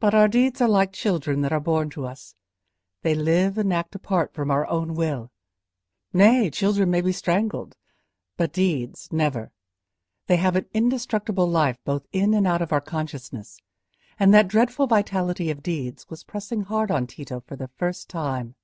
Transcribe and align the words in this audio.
But 0.00 0.14
our 0.14 0.28
deeds 0.28 0.62
are 0.62 0.66
like 0.68 0.94
children 0.94 1.42
that 1.42 1.52
are 1.52 1.60
born 1.60 1.90
to 1.90 2.06
us; 2.06 2.34
they 3.02 3.14
live 3.14 3.58
and 3.58 3.70
act 3.70 3.94
apart 3.94 4.32
from 4.32 4.50
our 4.50 4.66
own 4.66 4.94
will. 4.94 5.30
Nay, 6.10 6.48
children 6.48 6.90
may 6.90 7.02
be 7.02 7.12
strangled, 7.12 7.76
but 8.38 8.54
deeds 8.54 9.12
never: 9.12 9.52
they 10.26 10.36
have 10.38 10.56
an 10.56 10.64
indestructible 10.72 11.46
life 11.50 11.76
both 11.84 12.06
in 12.12 12.32
and 12.32 12.46
out 12.46 12.62
of 12.62 12.72
our 12.72 12.80
consciousness; 12.80 13.60
and 14.18 14.32
that 14.32 14.48
dreadful 14.48 14.86
vitality 14.86 15.50
of 15.50 15.62
deeds 15.62 16.08
was 16.08 16.24
pressing 16.24 16.62
hard 16.62 16.90
on 16.90 17.06
Tito 17.06 17.40
for 17.40 17.54
the 17.56 17.68
first 17.68 18.08
time. 18.08 18.54